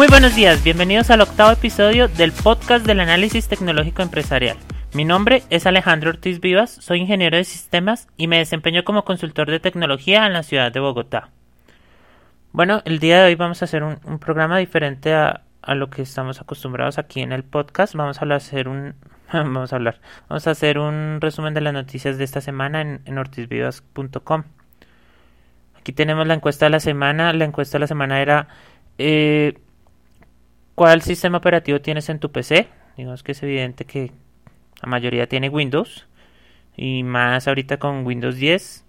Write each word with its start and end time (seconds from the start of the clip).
Muy 0.00 0.08
buenos 0.08 0.34
días, 0.34 0.64
bienvenidos 0.64 1.10
al 1.10 1.20
octavo 1.20 1.50
episodio 1.50 2.08
del 2.08 2.32
podcast 2.32 2.86
del 2.86 3.00
análisis 3.00 3.48
tecnológico 3.48 4.00
empresarial. 4.00 4.56
Mi 4.94 5.04
nombre 5.04 5.42
es 5.50 5.66
Alejandro 5.66 6.08
Ortiz 6.08 6.40
Vivas, 6.40 6.70
soy 6.70 7.00
ingeniero 7.00 7.36
de 7.36 7.44
sistemas 7.44 8.08
y 8.16 8.26
me 8.26 8.38
desempeño 8.38 8.82
como 8.82 9.04
consultor 9.04 9.50
de 9.50 9.60
tecnología 9.60 10.26
en 10.26 10.32
la 10.32 10.42
ciudad 10.42 10.72
de 10.72 10.80
Bogotá. 10.80 11.28
Bueno, 12.52 12.80
el 12.86 12.98
día 12.98 13.18
de 13.18 13.26
hoy 13.26 13.34
vamos 13.34 13.60
a 13.60 13.66
hacer 13.66 13.82
un, 13.82 14.18
programa 14.18 14.56
diferente 14.56 15.12
a, 15.12 15.42
lo 15.66 15.90
que 15.90 16.00
estamos 16.00 16.40
acostumbrados 16.40 16.96
aquí 16.96 17.20
en 17.20 17.32
el 17.32 17.44
podcast. 17.44 17.94
Vamos 17.94 18.22
a 18.22 18.34
hacer 18.34 18.68
un 18.68 18.94
vamos 19.34 19.74
a 19.74 19.76
hablar, 19.76 20.00
vamos 20.30 20.46
a 20.46 20.52
hacer 20.52 20.78
un 20.78 21.18
resumen 21.20 21.52
de 21.52 21.60
las 21.60 21.74
noticias 21.74 22.16
de 22.16 22.24
esta 22.24 22.40
semana 22.40 22.80
en, 22.80 23.18
ortizvivas.com. 23.18 24.44
Aquí 25.78 25.92
tenemos 25.92 26.26
la 26.26 26.32
encuesta 26.32 26.64
de 26.64 26.70
la 26.70 26.80
semana. 26.80 27.34
La 27.34 27.44
encuesta 27.44 27.76
de 27.76 27.80
la 27.80 27.86
semana 27.86 28.22
era 28.22 28.48
eh, 28.96 29.58
¿cuál 30.74 31.02
sistema 31.02 31.38
operativo 31.38 31.80
tienes 31.80 32.08
en 32.08 32.18
tu 32.18 32.30
PC? 32.30 32.68
Digamos 32.96 33.22
que 33.22 33.32
es 33.32 33.42
evidente 33.42 33.84
que 33.84 34.12
la 34.82 34.88
mayoría 34.88 35.26
tiene 35.28 35.48
Windows 35.48 36.06
y 36.76 37.02
más 37.02 37.48
ahorita 37.48 37.78
con 37.78 38.06
Windows 38.06 38.36
10 38.36 38.84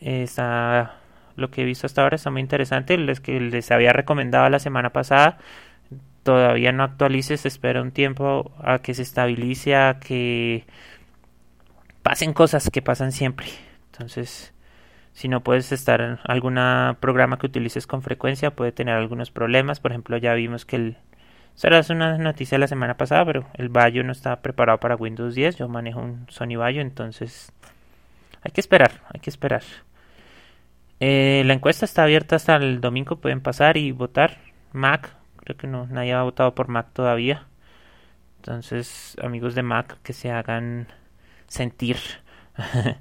está 0.00 0.96
lo 1.36 1.50
que 1.50 1.62
he 1.62 1.64
visto 1.64 1.86
hasta 1.86 2.02
ahora 2.02 2.16
está 2.16 2.30
muy 2.30 2.40
interesante. 2.40 2.96
Les 2.96 3.20
que 3.20 3.40
les 3.40 3.70
había 3.70 3.92
recomendado 3.92 4.48
la 4.48 4.58
semana 4.58 4.90
pasada 4.90 5.38
todavía 6.24 6.72
no 6.72 6.82
actualices, 6.82 7.44
espera 7.44 7.82
un 7.82 7.92
tiempo 7.92 8.52
a 8.58 8.80
que 8.80 8.94
se 8.94 9.02
estabilice, 9.02 9.76
a 9.76 10.00
que 10.00 10.64
pasen 12.02 12.32
cosas 12.32 12.70
que 12.70 12.82
pasan 12.82 13.12
siempre. 13.12 13.46
Entonces, 13.92 14.53
si 15.14 15.28
no 15.28 15.42
puedes 15.42 15.70
estar 15.70 16.00
en 16.00 16.18
algún 16.24 16.58
programa 16.98 17.38
que 17.38 17.46
utilices 17.46 17.86
con 17.86 18.02
frecuencia, 18.02 18.50
puede 18.50 18.72
tener 18.72 18.96
algunos 18.96 19.30
problemas. 19.30 19.80
Por 19.80 19.92
ejemplo, 19.92 20.16
ya 20.18 20.34
vimos 20.34 20.66
que 20.66 20.76
el... 20.76 20.96
Será 21.54 21.80
una 21.90 22.18
noticia 22.18 22.58
la 22.58 22.66
semana 22.66 22.96
pasada, 22.96 23.24
pero 23.24 23.46
el 23.54 23.68
Bayo 23.68 24.02
no 24.02 24.10
está 24.10 24.42
preparado 24.42 24.80
para 24.80 24.96
Windows 24.96 25.36
10. 25.36 25.56
Yo 25.56 25.68
manejo 25.68 26.00
un 26.00 26.26
Sony 26.28 26.56
Bayo, 26.58 26.80
entonces 26.80 27.52
hay 28.42 28.50
que 28.50 28.60
esperar, 28.60 29.02
hay 29.12 29.20
que 29.20 29.30
esperar. 29.30 29.62
Eh, 30.98 31.44
la 31.46 31.54
encuesta 31.54 31.84
está 31.84 32.02
abierta 32.02 32.34
hasta 32.34 32.56
el 32.56 32.80
domingo, 32.80 33.16
pueden 33.16 33.40
pasar 33.40 33.76
y 33.76 33.92
votar. 33.92 34.38
Mac, 34.72 35.14
creo 35.36 35.56
que 35.56 35.68
no, 35.68 35.86
nadie 35.86 36.12
ha 36.12 36.22
votado 36.22 36.56
por 36.56 36.66
Mac 36.66 36.88
todavía. 36.92 37.46
Entonces, 38.38 39.16
amigos 39.22 39.54
de 39.54 39.62
Mac, 39.62 39.96
que 40.02 40.12
se 40.12 40.32
hagan 40.32 40.88
sentir. 41.46 41.98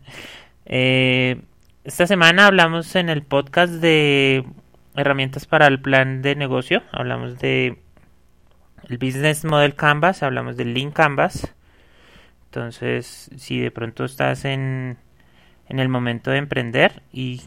eh, 0.66 1.42
esta 1.84 2.08
semana 2.08 2.48
hablamos 2.48 2.96
en 2.96 3.10
el 3.10 3.24
podcast 3.24 3.74
de 3.74 4.46
herramientas 4.96 5.46
para 5.46 5.68
el 5.68 5.82
plan 5.82 6.22
de 6.22 6.36
negocio. 6.36 6.82
Hablamos 6.94 7.40
de 7.40 7.80
el 8.88 8.98
Business 8.98 9.44
Model 9.44 9.76
Canvas, 9.76 10.24
hablamos 10.24 10.56
del 10.56 10.74
Link 10.74 10.94
Canvas. 10.94 11.54
Entonces, 12.46 13.30
si 13.36 13.60
de 13.60 13.72
pronto 13.72 14.06
estás 14.06 14.46
en, 14.46 14.98
en 15.68 15.80
el 15.80 15.90
momento 15.90 16.32
de 16.32 16.38
emprender 16.38 17.04
y 17.12 17.42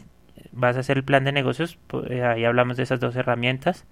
vas 0.51 0.77
a 0.77 0.81
hacer 0.81 0.97
el 0.97 1.03
plan 1.03 1.23
de 1.23 1.31
negocios, 1.31 1.79
pues, 1.87 2.11
eh, 2.11 2.23
ahí 2.23 2.45
hablamos 2.45 2.77
de 2.77 2.83
esas 2.83 2.99
dos 2.99 3.15
herramientas. 3.15 3.85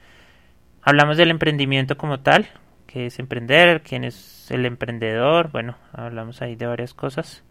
Hablamos 0.84 1.18
del 1.18 1.32
emprendimiento 1.32 1.98
como 1.98 2.20
tal, 2.20 2.48
que 2.86 3.08
es 3.08 3.18
emprender, 3.18 3.82
quién 3.82 4.04
es 4.04 4.52
el 4.52 4.68
emprendedor, 4.68 5.50
bueno, 5.52 5.76
hablamos 5.92 6.44
ahí 6.44 6.56
de 6.56 6.68
varias 6.68 6.94
cosas 6.94 7.44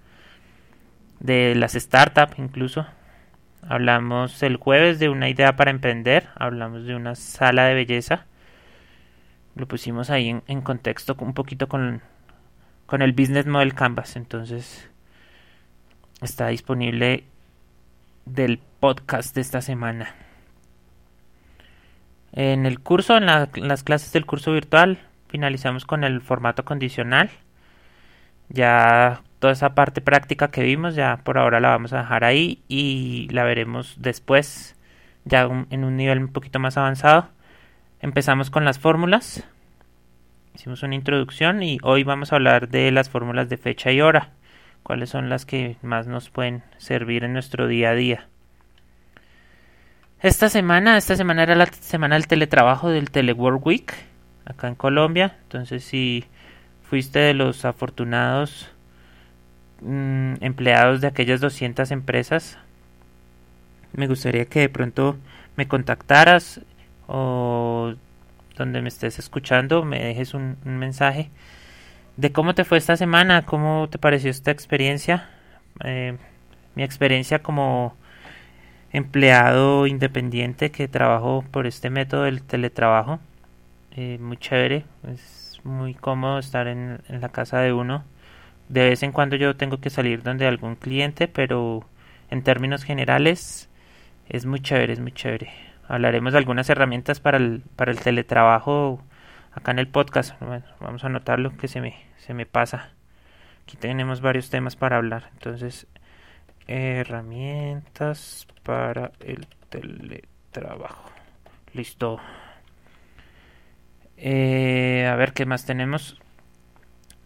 de 1.25 1.55
las 1.55 1.73
startups 1.73 2.39
incluso. 2.39 2.87
Hablamos 3.67 4.43
el 4.43 4.57
jueves 4.57 4.99
de 4.99 5.09
una 5.09 5.31
idea 5.31 5.57
para 5.57 5.71
emprender, 5.71 6.29
hablamos 6.35 6.85
de 6.85 6.95
una 6.95 7.15
sala 7.15 7.65
de 7.65 7.75
belleza. 7.75 8.27
Lo 9.57 9.67
pusimos 9.67 10.11
ahí 10.11 10.43
en, 10.47 10.61
contexto 10.61 11.17
un 11.19 11.33
poquito 11.33 11.67
con, 11.67 12.03
con 12.85 13.01
el 13.01 13.13
Business 13.13 13.47
Model 13.47 13.73
Canvas. 13.73 14.17
Entonces 14.17 14.91
está 16.21 16.49
disponible 16.49 17.25
del 18.27 18.61
podcast 18.79 19.35
de 19.35 19.41
esta 19.41 19.63
semana. 19.63 20.15
En 22.33 22.67
el 22.67 22.81
curso, 22.81 23.17
en 23.17 23.25
las 23.25 23.83
clases 23.83 24.13
del 24.13 24.27
curso 24.27 24.53
virtual, 24.53 24.99
finalizamos 25.29 25.87
con 25.87 26.05
el 26.05 26.21
formato 26.21 26.67
condicional. 26.67 27.31
Ya 28.51 29.23
toda 29.45 29.53
esa 29.53 29.75
parte 29.75 30.01
práctica 30.01 30.49
que 30.49 30.63
vimos 30.63 30.95
ya 30.95 31.19
por 31.19 31.37
ahora 31.37 31.61
la 31.61 31.69
vamos 31.69 31.93
a 31.93 31.99
dejar 31.99 32.25
ahí 32.25 32.63
y 32.67 33.29
la 33.31 33.45
veremos 33.45 33.95
después 33.99 34.75
ya 35.27 35.43
en 35.69 35.85
un 35.85 35.99
nivel 35.99 36.19
un 36.19 36.29
poquito 36.29 36.59
más 36.59 36.79
avanzado. 36.79 37.29
Empezamos 38.01 38.49
con 38.49 38.65
las 38.65 38.79
fórmulas. 38.79 39.45
Hicimos 40.55 40.83
una 40.83 40.95
introducción 40.95 41.63
y 41.63 41.79
hoy 41.83 42.05
vamos 42.05 42.33
a 42.33 42.37
hablar 42.37 42.71
de 42.71 42.91
las 42.91 43.11
fórmulas 43.11 43.51
de 43.51 43.59
fecha 43.59 43.93
y 43.93 44.01
hora. 44.01 44.31
Cuáles 44.83 45.11
son 45.11 45.29
las 45.29 45.45
que 45.45 45.77
más 45.83 46.07
nos 46.07 46.31
pueden 46.31 46.63
servir 46.79 47.23
en 47.23 47.35
nuestro 47.35 47.67
día 47.67 47.91
a 47.91 47.95
día. 47.95 48.29
Esta 50.21 50.49
semana, 50.49 50.97
esta 50.97 51.17
semana 51.17 51.43
era 51.43 51.55
la 51.55 51.67
semana 51.67 52.15
del 52.15 52.29
teletrabajo 52.29 52.89
del 52.89 53.11
Telework 53.11 53.67
Week 53.67 53.93
acá 54.47 54.69
en 54.69 54.75
Colombia. 54.75 55.37
Entonces 55.43 55.85
si 55.85 56.25
fuiste 56.89 57.19
de 57.19 57.35
los 57.35 57.67
afortunados 57.67 58.71
Mm, 59.85 60.37
empleados 60.41 61.03
de 61.03 61.09
aquellas 61.09 61.43
200 61.43 61.91
empresas, 61.91 62.57
me 63.93 64.07
gustaría 64.07 64.47
que 64.47 64.61
de 64.61 64.69
pronto 64.71 65.19
me 65.57 65.69
contactaras 65.69 66.63
o 67.07 67.95
donde 68.57 68.81
me 68.81 68.89
estés 68.89 69.19
escuchando 69.19 69.85
me 69.85 70.03
dejes 70.03 70.33
un, 70.33 70.57
mensaje 70.65 71.31
de 72.17 72.33
cómo 72.33 72.55
te 72.55 72.65
fue 72.65 72.79
esta 72.79 72.97
semana, 72.97 73.45
cómo 73.45 73.89
te 73.91 73.99
pareció 73.99 74.31
esta 74.31 74.51
experiencia, 74.51 75.29
eh, 75.85 76.17
mi 76.77 76.83
experiencia 76.83 77.41
como 77.43 77.95
empleado 78.93 79.87
independiente 79.87 80.71
que 80.71 80.89
trabajo 80.89 81.45
por 81.51 81.67
este 81.67 81.91
método 81.91 82.23
del 82.25 82.43
teletrabajo, 82.43 83.21
eh, 83.97 84.19
muy 84.21 84.39
chévere, 84.39 84.85
es 85.13 85.61
muy 85.65 85.95
cómodo 85.95 86.39
estar 86.39 86.69
en 86.69 87.01
la 87.09 87.29
casa 87.29 87.61
de 87.61 87.75
uno 87.75 88.05
de 88.75 88.91
vez 88.91 89.05
en 89.05 89.13
cuando 89.13 89.37
yo 89.37 89.55
tengo 89.55 89.79
que 89.79 89.89
salir 89.89 90.25
donde 90.25 90.49
algún 90.49 90.75
cliente, 90.75 91.29
pero 91.29 91.85
en 92.29 92.43
términos 92.43 92.83
generales 92.83 93.71
es 94.29 94.47
muy 94.47 94.59
chévere, 94.61 94.93
es 94.93 94.99
muy 94.99 95.13
chévere. 95.13 95.53
Hablaremos 95.87 96.33
de 96.33 96.41
algunas 96.41 96.69
herramientas 96.69 97.21
para 97.21 97.37
el, 97.37 97.63
para 97.77 97.93
el 97.93 98.01
teletrabajo 98.01 99.01
acá 99.53 99.71
en 99.71 99.79
el 99.79 99.87
podcast. 99.87 100.35
vamos 100.81 101.05
a 101.05 101.07
anotarlo 101.07 101.57
que 101.57 101.69
se 101.69 101.81
me, 101.81 101.95
se 102.17 102.35
me 102.35 102.47
pasa. 102.47 102.91
Aquí 103.63 103.77
tenemos 103.77 104.21
varios 104.21 104.51
temas 104.51 104.75
para 104.75 104.97
hablar. 104.97 105.31
Entonces, 105.35 105.87
herramientas 106.67 108.49
para 108.65 109.13
el 109.21 109.47
teletrabajo. 109.69 111.13
Listo. 111.75 112.19
Eh, 114.17 115.09
a 115.09 115.15
ver 115.15 115.33
qué 115.33 115.47
más 115.47 115.65
tenemos. 115.65 116.19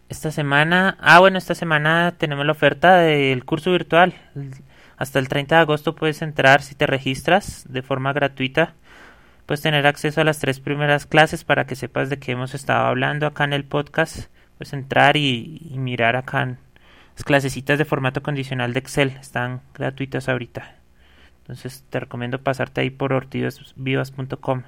Esta 0.09 0.31
semana, 0.31 0.97
ah 0.99 1.19
bueno, 1.19 1.37
esta 1.37 1.53
semana 1.53 2.15
tenemos 2.17 2.43
la 2.43 2.53
oferta 2.53 2.97
del 2.97 3.45
curso 3.45 3.71
virtual. 3.71 4.15
Hasta 4.97 5.19
el 5.19 5.29
30 5.29 5.55
de 5.55 5.61
agosto 5.61 5.93
puedes 5.93 6.23
entrar 6.23 6.63
si 6.63 6.73
te 6.73 6.87
registras 6.87 7.63
de 7.69 7.83
forma 7.83 8.11
gratuita. 8.11 8.73
Puedes 9.45 9.61
tener 9.61 9.85
acceso 9.85 10.19
a 10.19 10.23
las 10.23 10.39
tres 10.39 10.59
primeras 10.59 11.05
clases 11.05 11.43
para 11.43 11.67
que 11.67 11.75
sepas 11.75 12.09
de 12.09 12.17
qué 12.17 12.31
hemos 12.31 12.55
estado 12.55 12.87
hablando 12.87 13.27
acá 13.27 13.43
en 13.43 13.53
el 13.53 13.65
podcast. 13.65 14.31
Puedes 14.57 14.73
entrar 14.73 15.15
y, 15.15 15.71
mirar 15.75 16.15
acá 16.15 16.57
las 17.13 17.23
clasecitas 17.23 17.77
de 17.77 17.85
formato 17.85 18.23
condicional 18.23 18.73
de 18.73 18.79
Excel. 18.79 19.09
Están 19.19 19.61
gratuitas 19.75 20.27
ahorita. 20.27 20.75
Entonces 21.41 21.85
te 21.87 21.99
recomiendo 21.99 22.41
pasarte 22.41 22.81
ahí 22.81 22.89
por 22.89 23.13
ortidosvivas.com. 23.13 24.63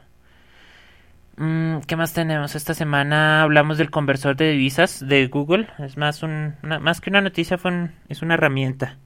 Mm, 1.37 1.79
¿Qué 1.87 1.95
más 1.95 2.13
tenemos? 2.13 2.55
Esta 2.55 2.73
semana 2.73 3.41
hablamos 3.43 3.77
del 3.77 3.89
conversor 3.89 4.35
de 4.35 4.51
divisas 4.51 5.05
de 5.07 5.27
Google. 5.27 5.67
Es 5.79 5.97
más, 5.97 6.23
un, 6.23 6.55
más 6.61 7.01
que 7.01 7.09
una 7.09 7.21
noticia, 7.21 7.57
fue 7.57 7.89
es 8.09 8.21
una 8.21 8.35
herramienta 8.35 8.97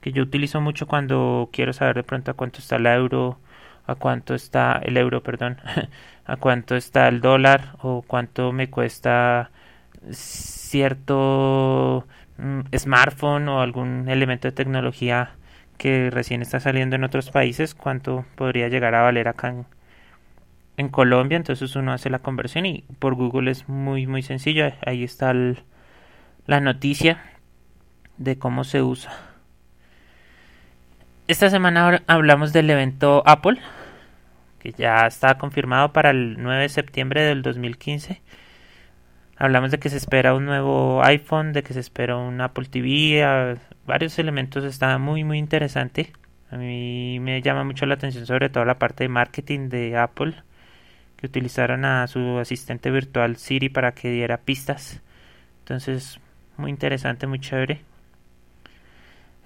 que 0.00 0.12
yo 0.12 0.22
utilizo 0.22 0.60
mucho 0.60 0.86
cuando 0.86 1.50
quiero 1.52 1.72
saber 1.72 1.96
de 1.96 2.02
pronto 2.04 2.30
a 2.30 2.34
cuánto 2.34 2.58
está 2.58 2.76
el 2.76 2.86
euro, 2.86 3.38
a 3.86 3.94
cuánto 3.96 4.34
está 4.34 4.80
el 4.82 4.96
euro, 4.96 5.22
perdón, 5.22 5.58
a 6.26 6.36
cuánto 6.36 6.76
está 6.76 7.08
el 7.08 7.20
dólar 7.20 7.76
o 7.82 8.02
cuánto 8.02 8.52
me 8.52 8.70
cuesta 8.70 9.50
cierto 10.12 12.06
mm, 12.38 12.60
smartphone 12.76 13.48
o 13.48 13.60
algún 13.60 14.08
elemento 14.08 14.48
de 14.48 14.52
tecnología 14.52 15.32
que 15.78 16.10
recién 16.10 16.42
está 16.42 16.60
saliendo 16.60 16.96
en 16.96 17.04
otros 17.04 17.30
países, 17.30 17.74
cuánto 17.74 18.24
podría 18.36 18.68
llegar 18.68 18.94
a 18.94 19.02
valer 19.02 19.28
acá 19.28 19.48
en 19.48 19.66
en 20.80 20.88
Colombia, 20.88 21.36
entonces 21.36 21.76
uno 21.76 21.92
hace 21.92 22.08
la 22.10 22.20
conversión 22.20 22.64
y 22.64 22.84
por 22.98 23.14
Google 23.14 23.50
es 23.50 23.68
muy 23.68 24.06
muy 24.06 24.22
sencillo, 24.22 24.72
ahí 24.84 25.04
está 25.04 25.34
la 26.46 26.60
noticia 26.60 27.22
de 28.16 28.38
cómo 28.38 28.64
se 28.64 28.82
usa. 28.82 29.12
Esta 31.28 31.50
semana 31.50 32.02
hablamos 32.06 32.52
del 32.52 32.70
evento 32.70 33.22
Apple, 33.26 33.58
que 34.58 34.72
ya 34.72 35.06
está 35.06 35.36
confirmado 35.38 35.92
para 35.92 36.10
el 36.10 36.42
9 36.42 36.62
de 36.62 36.68
septiembre 36.70 37.22
del 37.22 37.42
2015. 37.42 38.20
Hablamos 39.36 39.70
de 39.70 39.78
que 39.78 39.90
se 39.90 39.96
espera 39.96 40.34
un 40.34 40.46
nuevo 40.46 41.02
iPhone, 41.04 41.52
de 41.52 41.62
que 41.62 41.74
se 41.74 41.80
espera 41.80 42.16
un 42.16 42.40
Apple 42.40 42.66
TV, 42.66 43.58
varios 43.86 44.18
elementos, 44.18 44.64
está 44.64 44.96
muy 44.98 45.24
muy 45.24 45.38
interesante. 45.38 46.12
A 46.50 46.56
mí 46.56 47.20
me 47.20 47.42
llama 47.42 47.64
mucho 47.64 47.86
la 47.86 47.94
atención 47.94 48.26
sobre 48.26 48.48
todo 48.48 48.64
la 48.64 48.78
parte 48.78 49.04
de 49.04 49.08
marketing 49.08 49.68
de 49.68 49.96
Apple, 49.96 50.42
que 51.20 51.26
utilizaron 51.26 51.84
a 51.84 52.06
su 52.06 52.38
asistente 52.38 52.90
virtual 52.90 53.36
Siri 53.36 53.68
para 53.68 53.92
que 53.92 54.10
diera 54.10 54.38
pistas. 54.38 55.02
Entonces, 55.60 56.18
muy 56.56 56.70
interesante, 56.70 57.26
muy 57.26 57.38
chévere. 57.38 57.82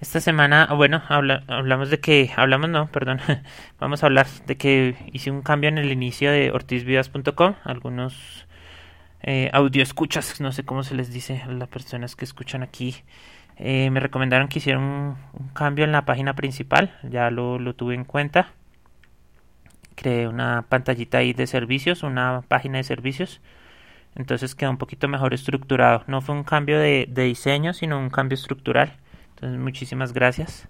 Esta 0.01 0.19
semana, 0.19 0.67
bueno, 0.75 1.01
hablamos 1.07 1.89
de 1.89 1.99
que, 1.99 2.31
hablamos 2.35 2.69
no, 2.69 2.87
perdón, 2.87 3.19
vamos 3.79 4.03
a 4.03 4.07
hablar 4.07 4.27
de 4.45 4.57
que 4.57 4.95
hice 5.13 5.31
un 5.31 5.41
cambio 5.41 5.69
en 5.69 5.77
el 5.77 5.91
inicio 5.91 6.31
de 6.31 6.51
ortizvidas.com, 6.51 7.55
algunos 7.63 8.45
eh, 9.21 9.49
audio 9.53 9.81
escuchas, 9.81 10.41
no 10.41 10.51
sé 10.51 10.65
cómo 10.65 10.83
se 10.83 10.95
les 10.95 11.13
dice 11.13 11.41
a 11.43 11.47
las 11.47 11.69
personas 11.69 12.15
que 12.17 12.25
escuchan 12.25 12.61
aquí, 12.61 12.95
eh, 13.57 13.89
me 13.89 14.01
recomendaron 14.01 14.49
que 14.49 14.59
hiciera 14.59 14.79
un, 14.79 15.15
cambio 15.53 15.85
en 15.85 15.93
la 15.93 16.03
página 16.03 16.35
principal, 16.35 16.93
ya 17.03 17.31
lo, 17.31 17.57
lo 17.57 17.73
tuve 17.73 17.95
en 17.95 18.03
cuenta, 18.03 18.49
creé 19.95 20.27
una 20.27 20.65
pantallita 20.69 21.19
ahí 21.19 21.33
de 21.33 21.47
servicios, 21.47 22.03
una 22.03 22.43
página 22.47 22.77
de 22.77 22.83
servicios, 22.83 23.41
entonces 24.15 24.55
quedó 24.55 24.71
un 24.71 24.77
poquito 24.77 25.07
mejor 25.07 25.33
estructurado, 25.33 26.03
no 26.07 26.21
fue 26.21 26.35
un 26.35 26.43
cambio 26.43 26.79
de, 26.79 27.07
diseño, 27.13 27.73
sino 27.73 27.99
un 27.99 28.09
cambio 28.09 28.35
estructural 28.35 28.93
entonces, 29.35 29.59
muchísimas 29.59 30.13
gracias. 30.13 30.67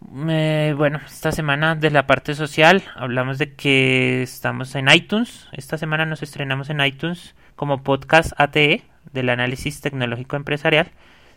bueno, 0.00 1.00
esta 1.06 1.32
semana 1.32 1.74
de 1.76 1.90
la 1.90 2.06
parte 2.06 2.34
social 2.34 2.82
hablamos 2.96 3.38
de 3.38 3.54
que 3.54 4.22
estamos 4.22 4.74
en 4.74 4.88
iTunes. 4.88 5.48
Esta 5.52 5.78
semana 5.78 6.04
nos 6.04 6.22
estrenamos 6.22 6.70
en 6.70 6.80
iTunes 6.80 7.34
como 7.56 7.82
podcast 7.82 8.32
ATE 8.38 8.82
del 9.12 9.28
análisis 9.28 9.80
tecnológico 9.80 10.36
empresarial. 10.36 10.90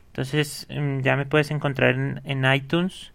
Entonces 0.08 0.68
mm, 0.70 1.02
ya 1.02 1.16
me 1.16 1.26
puedes 1.26 1.52
encontrar 1.52 1.96
en, 1.96 2.46
iTunes. 2.54 3.14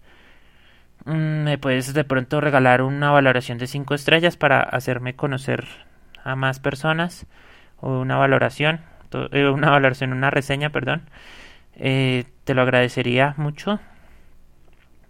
Mm, 1.07 1.45
me 1.45 1.59
puedes 1.59 1.95
de 1.95 2.05
pronto 2.05 2.41
regalar 2.41 2.83
una 2.83 3.11
valoración 3.13 3.59
de 3.59 3.67
5 3.69 3.95
estrellas 3.95 4.37
para 4.37 4.61
hacerme 4.61 5.15
conocer 5.15 5.65
a 6.25 6.35
más 6.37 6.59
personas. 6.61 7.27
O 7.79 8.01
una 8.01 8.17
valoración, 8.17 8.81
eh, 9.33 9.47
una 9.49 9.71
valoración, 9.71 10.13
una 10.13 10.31
reseña, 10.31 10.71
perdón. 10.71 11.03
Eh, 11.77 12.25
te 12.45 12.55
lo 12.55 12.63
agradecería 12.63 13.35
mucho. 13.37 13.81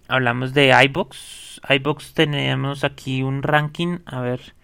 Hablamos 0.09 0.55
de 0.55 0.73
iBox. 0.85 1.61
iBox 1.69 2.15
tenemos 2.15 2.85
aquí 2.85 3.23
un 3.23 3.43
ranking. 3.43 3.99
A 4.07 4.21
ver, 4.21 4.55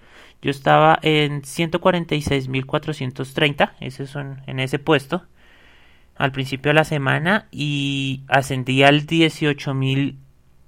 yo 0.43 0.51
estaba 0.51 0.99
en 1.03 1.43
146.430. 1.43 3.73
Ese 3.81 4.07
son 4.07 4.43
en 4.47 4.61
ese 4.61 4.79
puesto. 4.79 5.27
Al 6.17 6.33
principio 6.33 6.71
de 6.71 6.75
la 6.75 6.85
semana. 6.85 7.49
Y 7.51 8.23
ascendí 8.29 8.83
al 8.83 9.07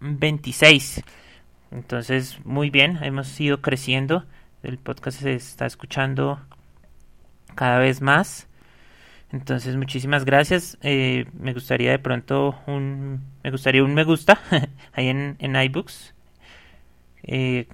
18.026. 0.04 1.04
Entonces, 1.70 2.38
muy 2.44 2.70
bien. 2.70 2.98
Hemos 3.02 3.40
ido 3.40 3.60
creciendo. 3.60 4.24
El 4.62 4.78
podcast 4.78 5.20
se 5.20 5.34
está 5.34 5.66
escuchando 5.66 6.40
cada 7.54 7.78
vez 7.78 8.00
más. 8.00 8.46
Entonces, 9.32 9.76
muchísimas 9.76 10.24
gracias. 10.24 10.78
Eh, 10.82 11.26
me 11.32 11.52
gustaría 11.52 11.90
de 11.90 11.98
pronto 11.98 12.56
un, 12.66 13.24
me 13.42 13.50
gustaría 13.50 13.82
un 13.82 13.94
me 13.94 14.04
gusta 14.04 14.40
ahí 14.92 15.08
en, 15.08 15.36
en 15.40 15.56
iBooks. 15.56 16.14
Eh, 17.24 17.66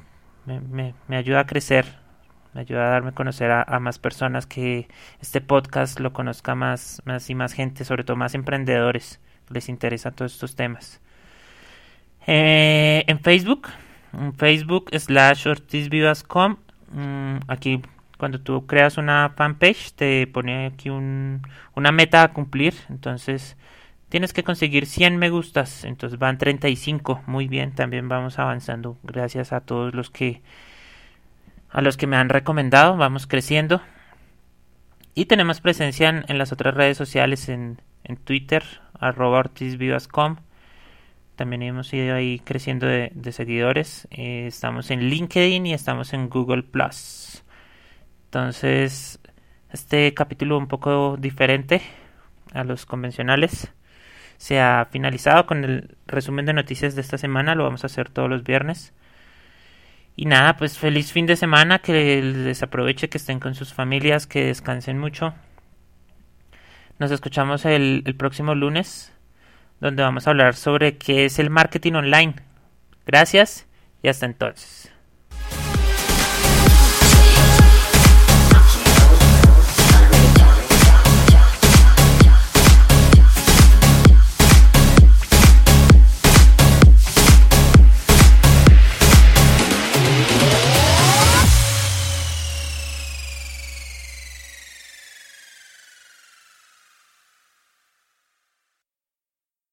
me, 0.47 0.95
me, 1.09 1.17
ayuda 1.17 1.41
a 1.41 1.47
crecer, 1.47 1.85
me 2.55 2.63
ayuda 2.63 2.87
a 2.87 2.91
darme 2.91 3.11
a 3.11 3.13
conocer 3.13 3.51
a, 3.51 3.79
más 3.81 3.99
personas, 3.99 4.47
que 4.47 4.89
este 5.21 5.41
podcast 5.41 6.01
lo 6.01 6.13
conozca 6.13 6.55
más, 6.55 7.03
más 7.05 7.29
y 7.31 7.35
más 7.35 7.53
gente, 7.53 7.85
sobre 7.85 8.05
todo 8.05 8.17
más 8.17 8.35
emprendedores 8.35 9.21
les 9.51 9.69
interesan 9.69 10.15
todos 10.15 10.33
estos 10.33 10.57
temas. 10.57 11.01
Eh, 12.33 13.03
en 13.09 13.19
Facebook, 13.19 13.67
en 14.13 14.33
Facebook 14.35 14.89
slash 14.97 15.49
ortizvivas.com, 15.49 16.59
mm, 16.93 17.39
aquí 17.49 17.83
cuando 18.19 18.41
tú 18.41 18.69
creas 18.69 18.99
una 18.99 19.31
fanpage 19.31 19.95
te 19.95 20.29
pone 20.29 20.67
aquí 20.67 20.91
un, 20.91 21.43
una 21.75 21.91
meta 21.91 22.23
a 22.23 22.33
cumplir, 22.33 22.75
entonces 22.89 23.57
tienes 24.11 24.33
que 24.33 24.45
conseguir 24.45 24.87
100 24.87 25.17
me 25.17 25.29
gustas, 25.29 25.85
entonces 25.85 26.21
van 26.21 26.39
35, 26.39 27.25
muy 27.27 27.49
bien, 27.49 27.75
también 27.75 28.09
vamos 28.09 28.39
avanzando, 28.39 28.97
gracias 29.03 29.53
a 29.53 29.63
todos 29.63 29.93
los 29.93 30.09
que 30.11 30.41
a 31.71 31.81
los 31.81 31.97
que 31.97 32.07
me 32.07 32.17
han 32.17 32.29
recomendado, 32.29 32.97
vamos 32.97 33.27
creciendo. 33.27 33.83
Y 35.17 35.25
tenemos 35.25 35.61
presencia 35.61 36.25
en, 36.29 36.39
las 36.39 36.53
otras 36.53 36.75
redes 36.75 36.97
sociales 36.97 37.49
en, 37.49 37.81
en 38.05 38.17
Twitter, 38.19 38.63
arroba 39.01 39.41
ortizvivascom, 39.41 40.37
también 41.41 41.63
hemos 41.63 41.91
ido 41.95 42.15
ahí 42.15 42.39
creciendo 42.45 42.87
de, 42.87 43.33
seguidores, 43.33 44.07
eh, 44.11 44.45
estamos 44.47 44.91
en 44.91 45.05
LinkedIn 45.05 45.65
y 45.65 45.73
estamos 45.73 46.13
en 46.13 46.29
Google 46.29 46.63
Plus. 46.63 47.43
Entonces, 48.27 49.19
este 49.73 50.13
capítulo 50.13 50.59
un 50.59 50.69
poco 50.69 51.17
diferente 51.19 51.81
a 52.53 52.63
los 52.63 52.85
convencionales 52.85 53.73
se 54.37 54.61
ha 54.61 54.87
finalizado 54.91 55.47
con 55.47 55.65
el 55.65 55.97
resumen 56.07 56.45
de 56.45 56.53
noticias 56.53 56.95
de 56.95 57.01
esta 57.01 57.17
semana. 57.17 57.55
Lo 57.55 57.65
vamos 57.65 57.85
a 57.85 57.87
hacer 57.87 58.11
todos 58.11 58.29
los 58.29 58.45
viernes. 58.45 58.93
Y 60.17 60.27
nada, 60.27 60.59
pues 60.59 60.77
feliz 60.77 61.11
fin 61.11 61.25
de 61.25 61.37
semana, 61.37 61.79
que 61.79 62.21
les 62.21 62.63
aproveche, 62.63 63.09
que 63.09 63.17
estén 63.17 63.41
con 63.41 63.55
sus 63.55 63.73
familias, 63.73 64.27
que 64.27 64.45
descansen 64.45 64.99
mucho. 64.99 65.33
Nos 66.99 67.11
escuchamos 67.11 67.65
el, 67.65 68.03
el 68.05 68.15
próximo 68.15 68.55
lunes, 68.55 69.15
donde 69.81 70.03
vamos 70.03 70.27
a 70.27 70.31
hablar 70.31 70.55
sobre 70.55 70.99
qué 70.99 71.25
es 71.25 71.39
el 71.39 71.51
marketing 71.51 71.95
online. 71.95 72.35
Gracias 73.07 73.67
y 74.03 74.09
hasta 74.09 74.27
entonces. 74.27 74.93